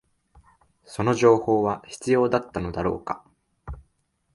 [0.83, 3.23] その情報は必要だったのだろうか